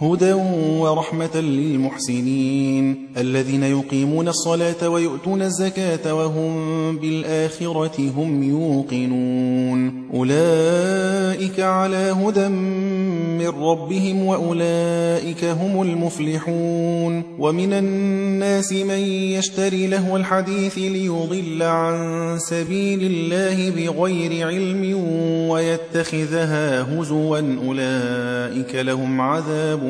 [0.00, 0.32] هدى
[0.80, 10.08] ورحمة للمحسنين الذين يقيمون الصلاة ويؤتون الزكاة وهم بالآخرة هم يوقنون.
[10.14, 17.22] أولئك على هدى من ربهم وأولئك هم المفلحون.
[17.38, 18.98] ومن الناس من
[19.38, 25.04] يشتري له الحديث ليضل عن سبيل الله بغير علم
[25.48, 29.87] ويتخذها هزوا أولئك لهم عذاب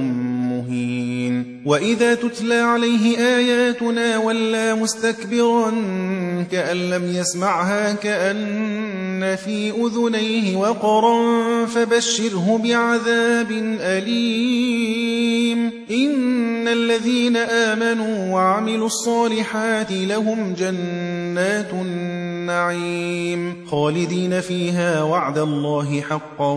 [0.49, 1.63] مهين.
[1.65, 5.71] وإذا تتلى عليه آياتنا ولا مستكبرا
[6.53, 11.19] كأن لم يسمعها كأن في أذنيه وقرا
[11.67, 13.51] فبشره بعذاب
[13.81, 15.71] أليم.
[15.91, 23.55] إن الذين آمنوا وعملوا الصالحات لهم جنات النعيم.
[23.71, 26.53] خالدين فيها وعد الله حقا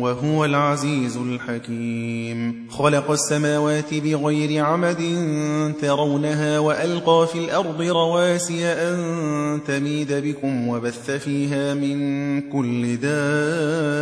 [0.00, 2.66] وهو العزيز الحكيم.
[2.70, 5.02] خلق السماوات بغير عمد
[5.82, 8.96] ترونها وألقى في الأرض رواسي أن
[9.66, 11.95] تميد بكم وبث فيها من
[12.52, 13.96] كل دابة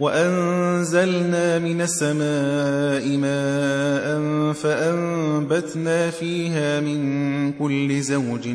[0.00, 4.22] وأنزلنا من السماء ماء
[4.52, 8.48] فأنبتنا فيها من كل زوج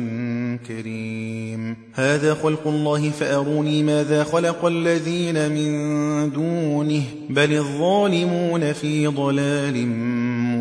[0.68, 9.86] كريم هذا خلق الله فأروني ماذا خلق الذين من دونه بل الظالمون في ضلال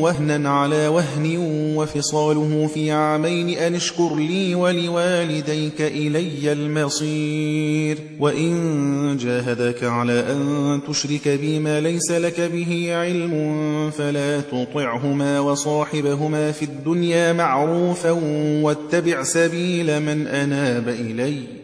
[0.00, 1.36] وهنا على وهن
[1.76, 11.58] وفصاله في عامين أن اشكر لي ولوالديك إلي المصير وإن جاهدك على أن تشرك بي
[11.58, 18.10] ما ليس لك به علم فلا تطعهما وصاحبهما في الدنيا معروفا
[18.62, 21.63] واتبع سبيل من أناب إليّ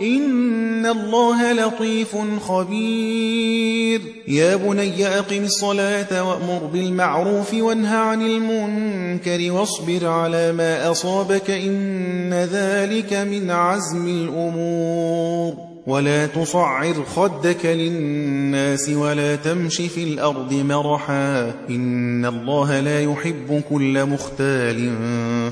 [0.00, 2.16] إن الله لطيف
[2.48, 4.00] خبير.
[4.28, 13.12] يا بني أقم الصلاة وأمر بالمعروف وانهى عن المنكر واصبر على ما أصابك إن ذلك
[13.14, 15.75] من عزم الأمور.
[15.86, 24.90] ولا تصعر خدك للناس ولا تمش في الأرض مرحا إن الله لا يحب كل مختال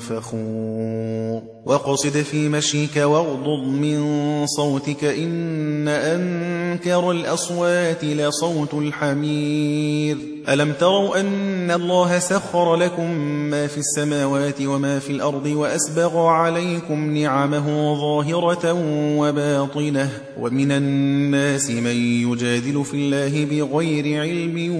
[0.00, 1.42] فخور.
[1.66, 4.00] وقصد في مشيك واغضض من
[4.46, 10.16] صوتك إن أنكر الأصوات لصوت الحمير.
[10.48, 13.10] ألم تروا أن الله سخر لكم
[13.50, 18.72] ما في السماوات وما في الأرض وأسبغ عليكم نعمه ظاهرة
[19.18, 24.74] وباطنة ومن الناس من يجادل في الله بغير علم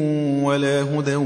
[0.44, 1.16] ولا هدى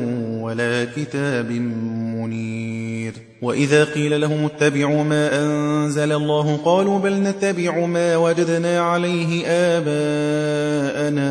[0.41, 3.13] ولا كتاب منير.
[3.43, 11.29] وإذا قيل لهم اتبعوا ما أنزل الله قالوا بل نتبع ما وجدنا عليه آباءنا.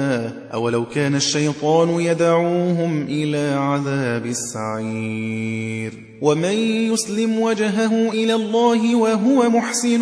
[0.54, 5.94] أولو كان الشيطان يدعوهم إلى عذاب السعير.
[6.22, 6.54] ومن
[6.94, 10.02] يسلم وجهه إلى الله وهو محسن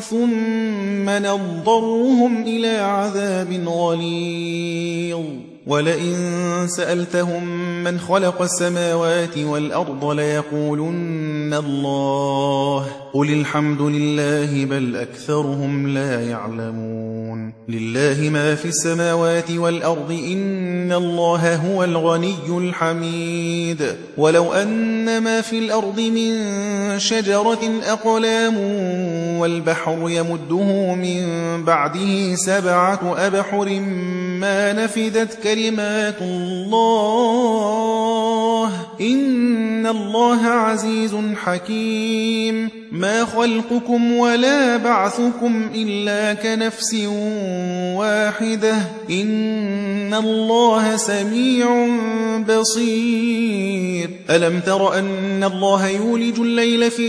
[0.00, 5.45] ثم نضرهم إلى عذاب غليظ.
[5.66, 6.14] ولئن
[6.68, 7.44] سألتهم
[7.84, 12.86] من خلق السماوات والأرض ليقولن الله.
[13.12, 17.52] قل الحمد لله بل أكثرهم لا يعلمون.
[17.68, 23.82] لله ما في السماوات والأرض إن الله هو الغني الحميد.
[24.18, 26.32] ولو أن ما في الأرض من
[26.98, 28.56] شجرة أقلام
[29.38, 31.24] والبحر يمده من
[31.64, 33.66] بعده سبعة أبحر
[34.40, 37.56] ما نفدت كلمات الله
[39.00, 46.94] إن الله عزيز حكيم ما خلقكم ولا بعثكم إلا كنفس
[47.94, 48.76] واحدة
[49.10, 51.86] إن الله سميع
[52.48, 57.08] بصير ألم تر أن الله يولج الليل في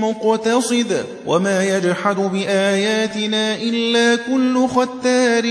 [0.00, 5.44] مقتصد وما يجحد بآياتنا إلا كل ختار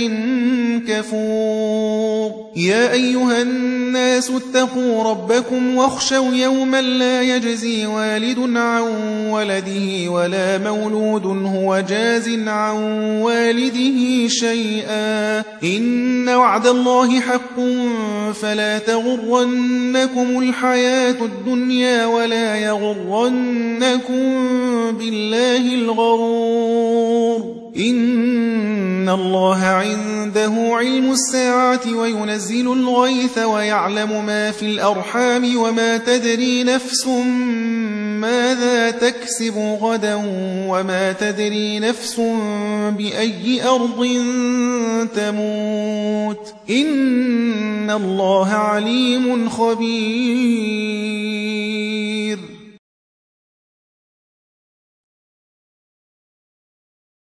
[0.88, 2.32] كفور.
[2.56, 8.82] يا أيها الناس اتقوا ربكم واخشوا يوما لا يجزي والد عن
[9.30, 12.78] ولده ولا مولود هو جاز عن
[13.22, 15.44] والده شيئا.
[15.64, 17.60] إن وعد الله حق
[18.42, 24.37] فلا تغرنكم الحياة الدنيا ولا يغرنكم
[24.92, 27.58] بالله الغرور.
[27.78, 37.08] إن الله عنده علم الساعة وينزل الغيث ويعلم ما في الأرحام وما تدري نفس
[38.18, 40.22] ماذا تكسب غدا
[40.68, 42.22] وما تدري نفس
[42.98, 44.08] بأي أرض
[45.16, 46.54] تموت.
[46.70, 50.98] إن الله عليم خبير.